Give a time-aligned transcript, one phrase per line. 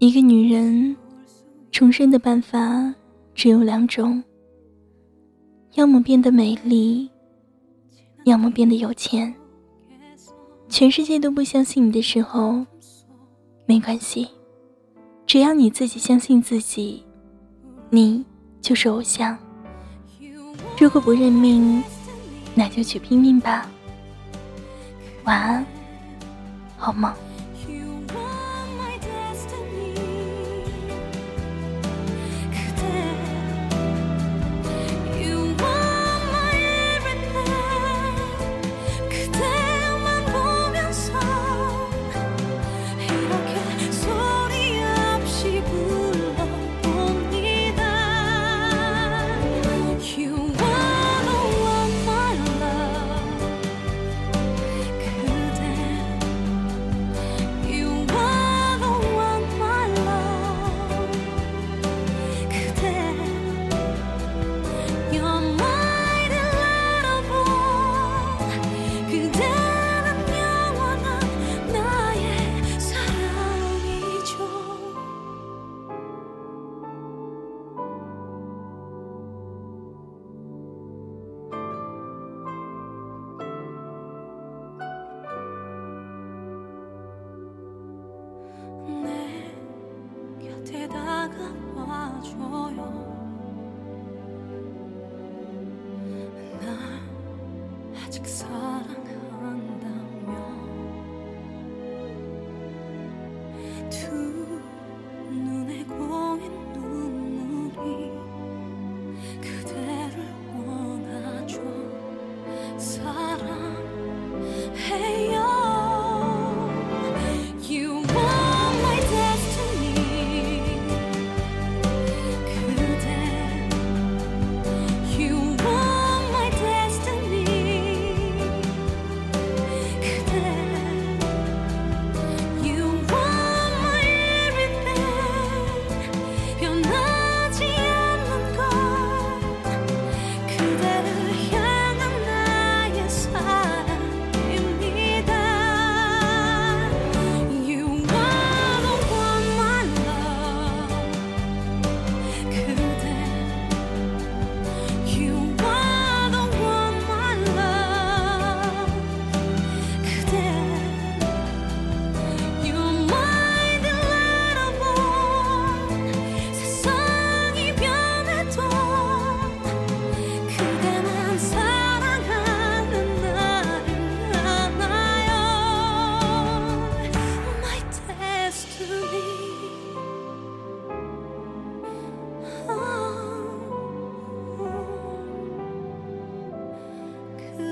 [0.00, 0.96] 一个女人
[1.72, 2.94] 重生的办法
[3.34, 4.22] 只有两种：
[5.74, 7.10] 要么变得美丽，
[8.24, 9.34] 要么变得有钱。
[10.68, 12.64] 全世界都不相信你的时候，
[13.66, 14.28] 没关系，
[15.26, 17.04] 只要你自己相信自己，
[17.90, 18.24] 你
[18.60, 19.36] 就是偶像。
[20.78, 21.82] 如果不认命，
[22.58, 23.64] 那就去拼命吧。
[25.22, 25.64] 晚安，
[26.76, 27.14] 好梦。
[91.30, 92.76] 다가와줘요.
[96.60, 96.66] 날
[98.04, 98.97] 아직 사랑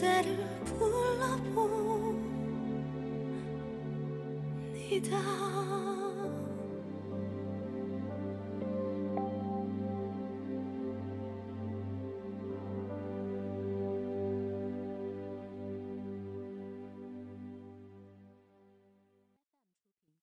[0.00, 2.20] 그대를 불러봅니다.